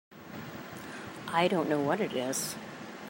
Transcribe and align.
I 1.27 1.47
don't 1.47 1.69
know 1.69 1.79
what 1.79 2.01
it 2.01 2.13
is. 2.13 2.55